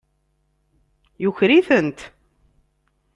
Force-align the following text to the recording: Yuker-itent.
Yuker-itent. 1.23 1.99